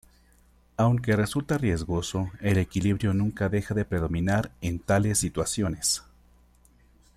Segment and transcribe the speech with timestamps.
[0.77, 6.01] Aunque resulta riesgoso, el equilibrio nunca deja de predominar en tales situaciones.